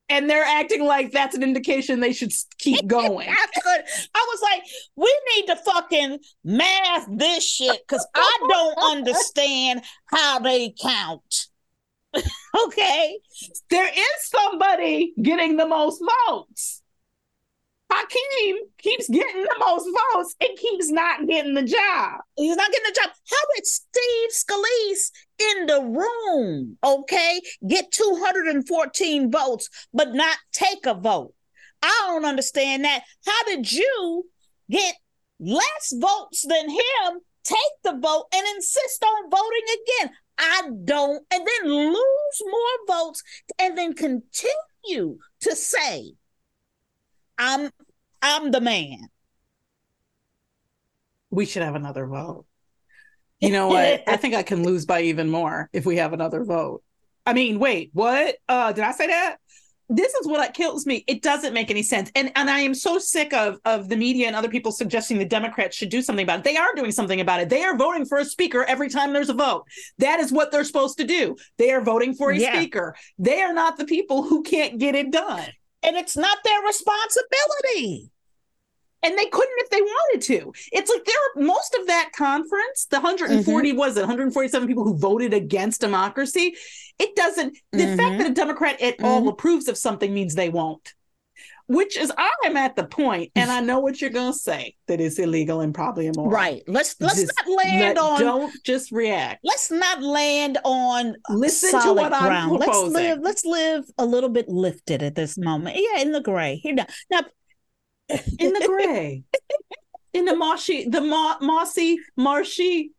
[0.09, 3.29] And they're acting like that's an indication they should keep going.
[3.29, 3.83] I could.
[4.15, 4.63] I was like,
[4.95, 11.47] we need to fucking math this shit because I don't understand how they count.
[12.65, 13.19] okay.
[13.69, 16.81] there is somebody getting the most votes.
[17.91, 22.21] Hakeem keeps getting the most votes and keeps not getting the job.
[22.35, 23.11] He's not getting the job.
[23.29, 30.93] How did Steve Scalise in the room, okay, get 214 votes, but not take a
[30.93, 31.33] vote?
[31.81, 33.03] I don't understand that.
[33.25, 34.25] How did you
[34.69, 34.95] get
[35.39, 39.65] less votes than him, take the vote, and insist on voting
[40.03, 40.11] again?
[40.37, 43.23] I don't, and then lose more votes
[43.59, 46.13] and then continue to say,
[47.39, 47.71] I'm
[48.21, 49.07] I'm the man.
[51.31, 52.45] we should have another vote.
[53.39, 54.03] You know what?
[54.07, 56.83] I think I can lose by even more if we have another vote.
[57.25, 58.35] I mean, wait, what?
[58.47, 59.37] Uh, did I say that?
[59.91, 61.03] This is what kills me.
[61.07, 64.27] It doesn't make any sense, and and I am so sick of of the media
[64.27, 66.43] and other people suggesting the Democrats should do something about it.
[66.43, 67.49] They are doing something about it.
[67.49, 69.65] They are voting for a speaker every time there's a vote.
[69.97, 71.37] That is what they're supposed to do.
[71.57, 72.53] They are voting for a Yeah.
[72.53, 72.95] speaker.
[73.17, 75.47] They are not the people who can't get it done.
[75.83, 78.11] And it's not their responsibility.
[79.01, 80.51] and they couldn't if they wanted to.
[80.73, 81.15] It's like there
[81.45, 86.53] most of that conference, the 140 was it 147 people who voted against democracy.
[86.99, 88.17] It doesn't the fact Mhm.
[88.17, 90.93] that a Democrat at all approves of something means they won't.
[91.71, 94.99] Which is I am at the point, and I know what you're gonna say that
[94.99, 96.31] it's illegal and probably immoral.
[96.31, 96.63] Right.
[96.67, 99.41] Let's let's Just not land let- on don't just react.
[99.43, 102.53] let's not land on Listen to what I'm ground.
[102.59, 105.77] Let's live let's live a little bit lifted at this moment.
[105.79, 106.55] Yeah, in the gray.
[106.55, 106.87] Here now.
[107.11, 107.21] Now
[108.39, 109.23] In the gray.
[110.13, 112.93] In the marshy, the ma- mossy, marshy,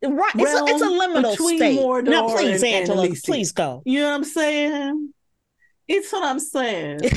[0.00, 0.32] right.
[0.36, 1.76] It's a, it's a liminal state.
[1.76, 3.22] Mordor now please, and- and Angela, Elysium.
[3.26, 3.82] please go.
[3.84, 5.12] You know what I'm saying?
[5.88, 7.00] It's what I'm saying.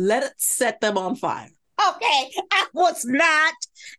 [0.00, 1.50] Let it set them on fire.
[1.78, 3.52] Okay, I was not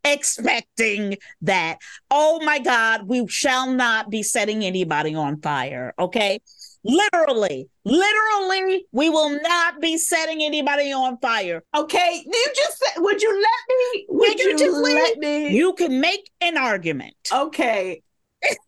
[0.04, 1.78] expecting that.
[2.10, 5.94] Oh my God, we shall not be setting anybody on fire.
[6.00, 6.40] Okay,
[6.84, 11.62] literally, literally, we will not be setting anybody on fire.
[11.76, 14.06] Okay, you just would you let me?
[14.10, 15.56] Would you Figuratively, let me?
[15.56, 17.14] You can make an argument.
[17.32, 18.02] okay.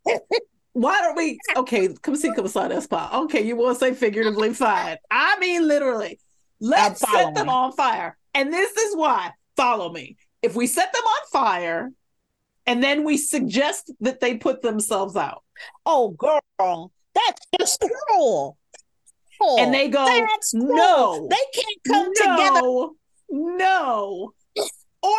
[0.73, 1.39] Why don't we?
[1.55, 3.13] Okay, come see, come sign that spot.
[3.25, 4.53] Okay, you want to say figuratively?
[4.53, 4.97] Fine.
[5.09, 6.19] I mean, literally.
[6.63, 7.49] Let's set them following.
[7.49, 8.17] on fire.
[8.33, 9.31] And this is why.
[9.57, 10.15] Follow me.
[10.41, 11.91] If we set them on fire,
[12.65, 15.43] and then we suggest that they put themselves out,
[15.85, 18.57] Oh, girl, that's just cruel.
[19.59, 20.05] And they go,
[20.53, 22.61] no, They can't come together.
[22.61, 22.95] no,
[23.29, 24.31] No.
[25.03, 25.17] Or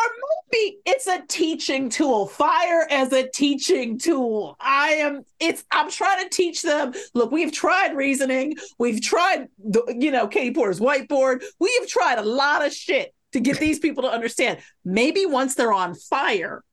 [0.50, 2.26] maybe it's a teaching tool.
[2.26, 4.56] Fire as a teaching tool.
[4.58, 5.24] I am.
[5.38, 5.62] It's.
[5.70, 6.94] I'm trying to teach them.
[7.12, 8.56] Look, we've tried reasoning.
[8.78, 11.44] We've tried, the, you know, Katie Porter's whiteboard.
[11.60, 14.60] We have tried a lot of shit to get these people to understand.
[14.86, 16.64] Maybe once they're on fire,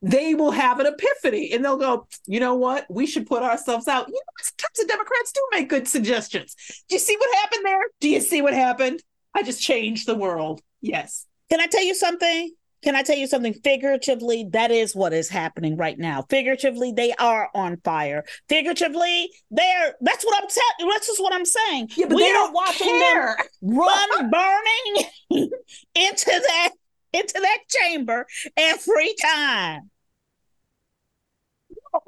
[0.00, 2.86] they will have an epiphany and they'll go, you know what?
[2.90, 4.08] We should put ourselves out.
[4.08, 6.56] You know, sometimes the Democrats do make good suggestions.
[6.88, 7.82] Do you see what happened there?
[8.00, 9.00] Do you see what happened?
[9.34, 10.60] I just changed the world.
[10.80, 11.26] Yes.
[11.52, 12.50] Can I tell you something?
[12.82, 13.52] Can I tell you something?
[13.52, 16.24] Figuratively, that is what is happening right now.
[16.30, 18.24] Figuratively, they are on fire.
[18.48, 21.90] Figuratively, they're that's what I'm telling that's just what I'm saying.
[21.94, 23.36] Yeah, but we they are don't watching care.
[23.60, 25.10] them run burning
[25.94, 26.70] into that
[27.12, 29.90] into that chamber every time.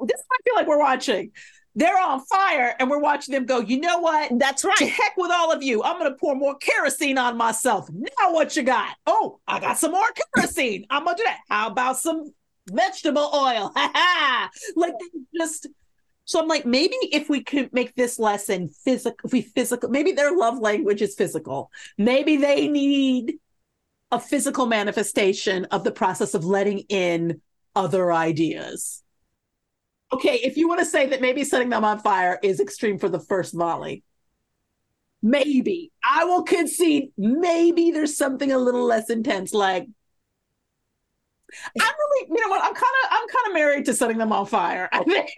[0.07, 1.29] This I feel like we're watching.
[1.75, 4.31] They're on fire and we're watching them go, you know what?
[4.39, 4.77] That's right.
[4.77, 5.83] To heck with all of you.
[5.83, 7.89] I'm going to pour more kerosene on myself.
[7.91, 8.95] Now, what you got?
[9.05, 10.85] Oh, I got some more kerosene.
[10.89, 11.39] I'm going to do that.
[11.49, 12.33] How about some
[12.69, 13.71] vegetable oil?
[13.75, 14.49] Ha ha.
[14.75, 15.67] Like, they just.
[16.27, 20.11] So I'm like, maybe if we could make this lesson physical, if we physical, maybe
[20.11, 21.69] their love language is physical.
[21.99, 23.35] Maybe they need
[24.11, 27.41] a physical manifestation of the process of letting in
[27.75, 29.03] other ideas.
[30.15, 33.09] Okay, if you want to say that maybe setting them on fire is extreme for
[33.09, 34.01] the first volley,
[35.21, 37.09] maybe I will concede.
[37.17, 39.53] Maybe there's something a little less intense.
[39.53, 39.83] Like,
[41.81, 42.63] I'm really, you know what?
[42.63, 44.87] I'm kind of, I'm kind of married to setting them on fire.
[44.93, 45.29] I think.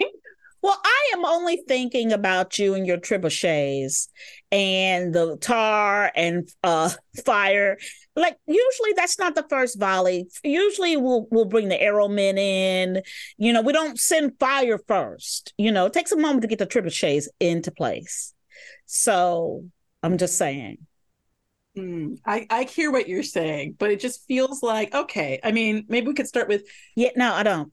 [0.61, 4.09] Well, I am only thinking about you and your trebuchets
[4.51, 6.91] and the tar and uh,
[7.25, 7.77] fire.
[8.17, 10.27] Like usually, that's not the first volley.
[10.43, 13.03] Usually, we'll we'll bring the arrowmen in.
[13.37, 15.53] You know, we don't send fire first.
[15.57, 18.33] You know, it takes a moment to get the trebuchets into place.
[18.87, 19.65] So
[20.01, 20.79] I'm just saying.
[21.75, 25.39] Hmm, I, I hear what you're saying, but it just feels like okay.
[25.43, 26.63] I mean, maybe we could start with
[26.95, 27.71] Yeah, no, I don't.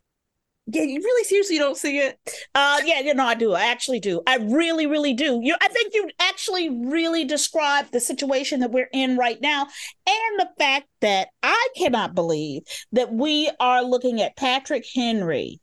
[0.66, 0.82] Yeah.
[0.82, 2.18] You really seriously don't see it?
[2.54, 3.52] Uh, yeah, you know, I do.
[3.52, 4.22] I actually do.
[4.26, 5.40] I really, really do.
[5.42, 9.62] You, I think you actually really describe the situation that we're in right now,
[10.06, 15.58] and the fact that I cannot believe that we are looking at Patrick McHenry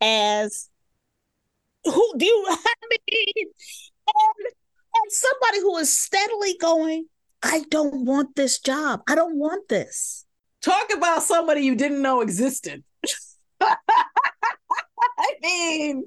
[0.00, 0.68] as
[1.84, 2.46] who do you?
[2.50, 3.46] I mean,
[4.08, 7.06] and, and somebody who is steadily going.
[7.42, 9.02] I don't want this job.
[9.08, 10.24] I don't want this.
[10.62, 12.82] Talk about somebody you didn't know existed.
[15.18, 16.04] I mean,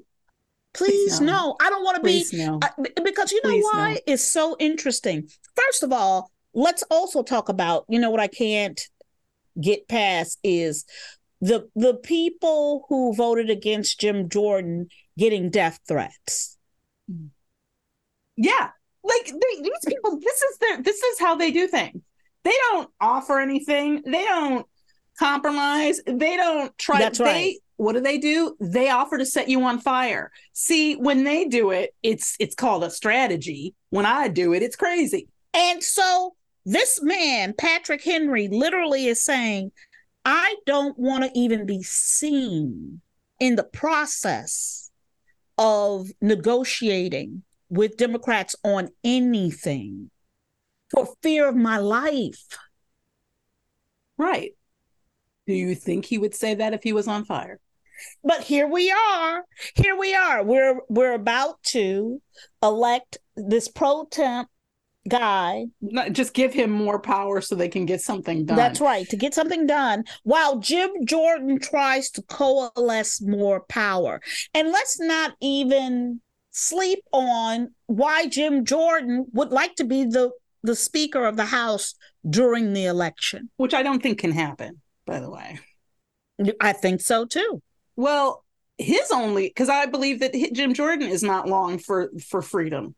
[0.72, 1.32] Please, no.
[1.32, 1.56] no.
[1.60, 2.58] I don't want to be no.
[2.62, 4.00] I- b- because you know Please, why no.
[4.06, 5.28] it's so interesting.
[5.56, 8.80] First of all, let's also talk about you know what I can't
[9.60, 10.84] get past is
[11.40, 14.88] the the people who voted against Jim Jordan
[15.18, 16.56] getting death threats.
[18.36, 18.70] Yeah,
[19.02, 20.18] like they, these people.
[20.20, 20.82] This is their.
[20.82, 22.00] This is how they do things.
[22.44, 24.02] They don't offer anything.
[24.04, 24.66] They don't
[25.20, 26.00] compromise.
[26.06, 26.98] They don't try.
[26.98, 27.56] That's they, right.
[27.76, 28.56] What do they do?
[28.60, 30.32] They offer to set you on fire.
[30.52, 33.74] See, when they do it, it's it's called a strategy.
[33.90, 35.28] When I do it, it's crazy.
[35.54, 39.72] And so this man, Patrick McHenry, literally is saying,
[40.24, 43.00] I don't want to even be seen
[43.38, 44.90] in the process
[45.58, 50.10] of negotiating with Democrats on anything
[50.90, 52.58] for fear of my life.
[54.18, 54.52] Right.
[55.50, 57.58] Do you think he would say that if he was on fire?
[58.22, 59.44] But here we are.
[59.74, 60.44] Here we are.
[60.44, 62.22] We're we're about to
[62.62, 64.48] elect this pro temp
[65.08, 65.66] guy.
[65.80, 68.56] Not, just give him more power so they can get something done.
[68.56, 74.20] That's right, to get something done while Jim Jordan tries to coalesce more power.
[74.54, 76.20] And let's not even
[76.52, 80.30] sleep on why Jim Jordan would like to be the
[80.62, 81.96] the speaker of the house
[82.28, 83.50] during the election.
[83.56, 84.80] Which I don't think can happen,
[85.10, 85.58] by the way.
[86.60, 87.60] I think so too.
[87.96, 88.44] Well,
[88.78, 92.94] his only because I believe that Jim Jordan is not long for for freedom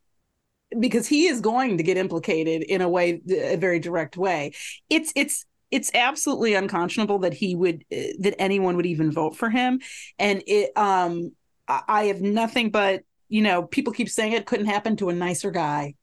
[0.78, 4.52] because he is going to get implicated in a way a very direct way.
[4.90, 9.80] It's it's it's absolutely unconscionable that he would that anyone would even vote for him
[10.18, 11.32] and it um
[11.66, 15.50] I have nothing but you know people keep saying it couldn't happen to a nicer
[15.50, 15.94] guy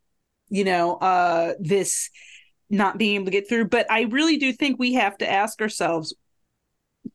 [0.50, 2.10] you know uh this
[2.70, 5.62] not being able to get through but I really do think we have to ask
[5.62, 6.14] ourselves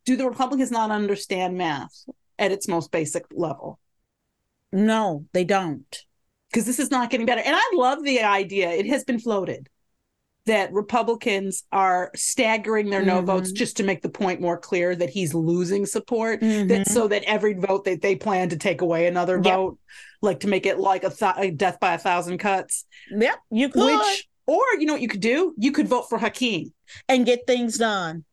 [0.05, 2.05] do the Republicans not understand math
[2.37, 3.79] at its most basic level?
[4.71, 6.03] No, they don't.
[6.51, 7.41] Because this is not getting better.
[7.41, 9.69] And I love the idea, it has been floated
[10.45, 13.25] that Republicans are staggering their no mm-hmm.
[13.25, 16.41] votes just to make the point more clear that he's losing support.
[16.41, 16.67] Mm-hmm.
[16.67, 19.43] That so that every vote that they plan to take away another yep.
[19.43, 19.79] vote,
[20.21, 22.85] like to make it like a, th- a, death by a thousand cuts.
[23.09, 23.97] Yep, you could.
[23.97, 25.53] Which, or you know what you could do?
[25.57, 26.73] You could vote for Hakeem
[27.07, 28.25] and get things done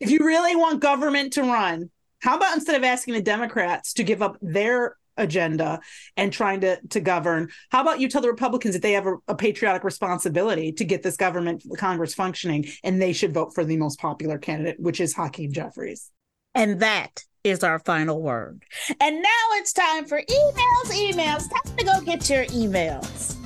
[0.00, 4.04] if you really want government to run, how about instead of asking the Democrats to
[4.04, 5.80] give up their agenda
[6.16, 9.16] and trying to to govern, how about you tell the Republicans that they have a,
[9.28, 13.76] a patriotic responsibility to get this government, Congress functioning, and they should vote for the
[13.76, 16.10] most popular candidate, which is Hakeem Jeffries.
[16.54, 18.62] And that is our final word.
[19.00, 21.48] And now it's time for emails, emails.
[21.48, 23.45] Time to go get your emails.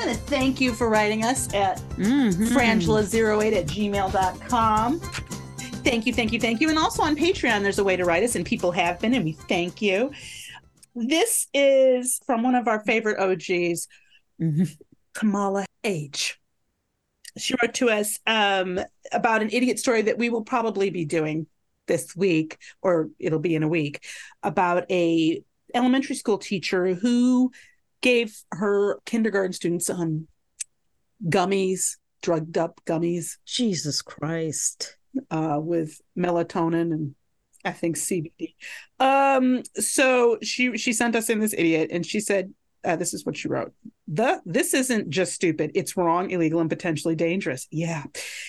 [0.00, 2.56] Want to thank you for writing us at mm-hmm.
[2.56, 4.98] frangela08 at gmail.com.
[4.98, 6.70] Thank you, thank you, thank you.
[6.70, 9.26] And also on Patreon, there's a way to write us, and people have been, and
[9.26, 10.10] we thank you.
[10.94, 13.88] This is from one of our favorite OGs,
[14.40, 14.64] mm-hmm.
[15.12, 16.40] Kamala H.
[17.36, 18.80] She wrote to us um,
[19.12, 21.46] about an idiot story that we will probably be doing
[21.88, 24.02] this week, or it'll be in a week,
[24.42, 25.42] about a
[25.74, 27.52] elementary school teacher who
[28.00, 30.26] gave her kindergarten students um,
[31.24, 33.36] gummies, drugged up gummies.
[33.44, 34.96] Jesus Christ
[35.30, 37.14] uh, with melatonin and
[37.64, 38.54] I think CBD.
[38.98, 42.54] Um, so she she sent us in this idiot, and she said,
[42.84, 43.72] uh, "This is what she wrote:
[44.08, 47.66] the this isn't just stupid; it's wrong, illegal, and potentially dangerous.
[47.70, 48.04] Yeah,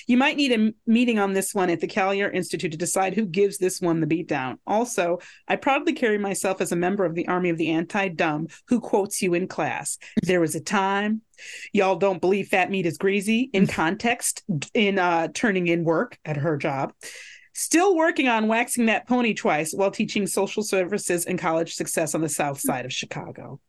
[0.08, 3.26] you might need a meeting on this one at the Callier Institute to decide who
[3.26, 4.58] gives this one the beatdown.
[4.66, 8.80] Also, I proudly carry myself as a member of the Army of the Anti-Dumb, who
[8.80, 9.98] quotes you in class.
[10.24, 11.22] There was a time."
[11.74, 14.44] Y'all don't believe fat meat is greasy in context
[14.76, 16.94] in uh, turning in work at her job.
[17.54, 22.22] Still working on waxing that pony twice while teaching social services and college success on
[22.22, 23.60] the south side of Chicago.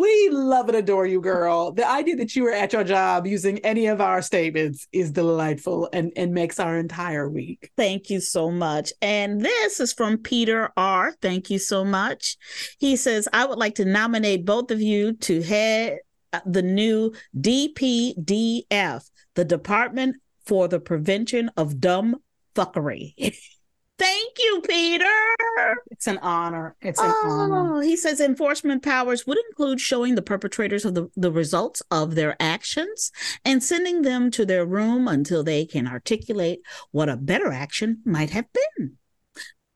[0.00, 1.72] We love and adore you, girl.
[1.72, 5.90] The idea that you were at your job using any of our statements is delightful
[5.92, 7.70] and, and makes our entire week.
[7.76, 8.94] Thank you so much.
[9.02, 11.12] And this is from Peter R.
[11.20, 12.38] Thank you so much.
[12.78, 15.98] He says, I would like to nominate both of you to head
[16.32, 22.16] uh, the new DPDF, the Department for the Prevention of Dumb
[22.54, 23.36] Fuckery.
[24.00, 25.04] Thank you, Peter.
[25.90, 26.74] It's an honor.
[26.80, 27.82] It's an oh, honor.
[27.82, 32.34] He says enforcement powers would include showing the perpetrators of the, the results of their
[32.40, 33.12] actions
[33.44, 36.60] and sending them to their room until they can articulate
[36.92, 38.96] what a better action might have been.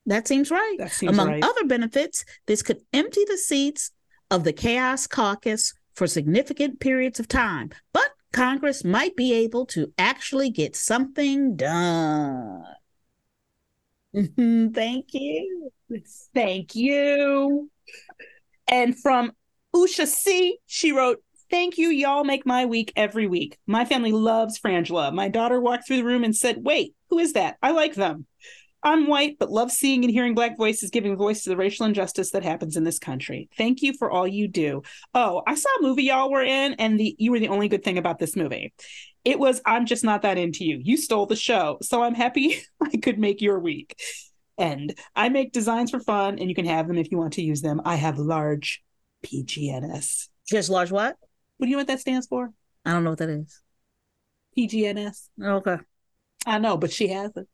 [0.07, 0.77] That seems right.
[0.79, 1.45] That seems Among right.
[1.45, 3.91] other benefits, this could empty the seats
[4.31, 9.93] of the Chaos Caucus for significant periods of time, but Congress might be able to
[9.99, 12.64] actually get something done.
[14.37, 15.71] Thank you.
[16.35, 17.71] Thank you.
[18.69, 19.33] And from
[19.75, 21.19] Usha C, she wrote,
[21.51, 21.89] Thank you.
[21.89, 23.59] Y'all make my week every week.
[23.67, 25.12] My family loves Frangela.
[25.12, 27.57] My daughter walked through the room and said, Wait, who is that?
[27.62, 28.27] I like them.
[28.83, 32.33] I'm white, but love seeing and hearing Black voices giving voice to the racial injustice
[32.33, 33.49] that happens in this country.
[33.57, 34.83] Thank you for all you do.
[35.15, 37.83] Oh, I saw a movie y'all were in, and the you were the only good
[37.83, 38.75] thing about this movie.
[39.25, 40.81] It was I'm just not that into you.
[40.83, 41.79] You stole the show.
[41.83, 43.99] So I'm happy I could make your week.
[44.57, 47.43] And I make designs for fun and you can have them if you want to
[47.43, 47.81] use them.
[47.85, 48.83] I have large
[49.25, 50.29] PGNS.
[50.49, 51.16] Just large what?
[51.57, 52.53] What do you know what that stands for?
[52.85, 53.61] I don't know what that is.
[54.57, 55.29] PGNS.
[55.43, 55.79] Okay.
[56.47, 57.49] I know, but she hasn't.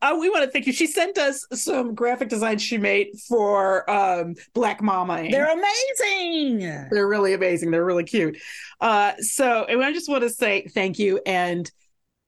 [0.00, 0.72] Uh, we want to thank you.
[0.72, 5.28] She sent us some graphic designs she made for um, Black Mama.
[5.30, 6.60] They're amazing.
[6.90, 7.70] They're really amazing.
[7.70, 8.38] They're really cute.
[8.80, 11.20] Uh, so, and I just want to say thank you.
[11.26, 11.70] And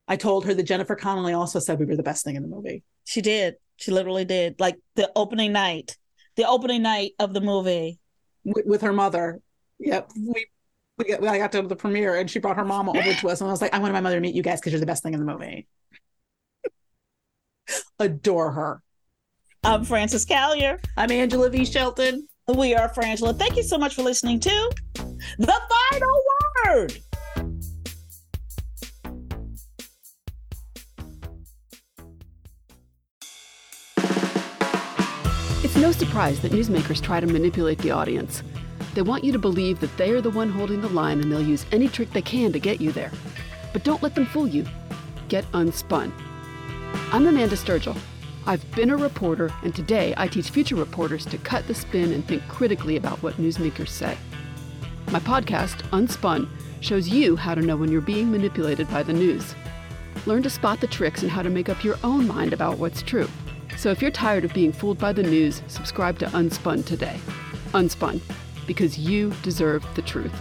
[0.06, 2.48] I told her that Jennifer Connelly also said we were the best thing in the
[2.48, 2.82] movie.
[3.04, 3.54] She did.
[3.76, 4.60] She literally did.
[4.60, 5.96] Like the opening night,
[6.36, 7.98] the opening night of the movie
[8.44, 9.40] with, with her mother.
[9.78, 10.10] Yep.
[10.16, 10.46] We
[10.98, 13.40] we got, I got to the premiere and she brought her mama over to us
[13.40, 14.86] and I was like, I wanted my mother to meet you guys because you're the
[14.86, 15.66] best thing in the movie.
[17.98, 18.82] Adore her.
[19.64, 20.78] I'm Frances Callier.
[20.96, 21.64] I'm Angela V.
[21.64, 22.28] Shelton.
[22.46, 23.36] We are Frangela.
[23.36, 24.70] Thank you so much for listening to
[25.38, 26.22] The Final
[26.66, 26.98] Word.
[35.64, 38.42] It's no surprise that newsmakers try to manipulate the audience.
[38.94, 41.42] They want you to believe that they are the one holding the line and they'll
[41.42, 43.10] use any trick they can to get you there.
[43.72, 44.64] But don't let them fool you.
[45.28, 46.12] Get unspun.
[47.10, 47.98] I'm Amanda Sturgill.
[48.46, 52.24] I've been a reporter, and today I teach future reporters to cut the spin and
[52.24, 54.16] think critically about what newsmakers say.
[55.10, 56.48] My podcast, Unspun,
[56.80, 59.56] shows you how to know when you're being manipulated by the news.
[60.26, 63.02] Learn to spot the tricks and how to make up your own mind about what's
[63.02, 63.28] true.
[63.76, 67.18] So if you're tired of being fooled by the news, subscribe to Unspun today.
[67.72, 68.20] Unspun,
[68.66, 70.34] because you deserve the truth.